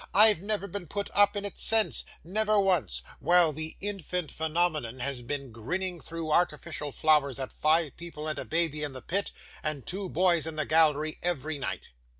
[0.15, 5.21] I've never been put up in it since never once while the "infant phenomenon" has
[5.21, 9.85] been grinning through artificial flowers at five people and a baby in the pit, and
[9.85, 11.91] two boys in the gallery, every night.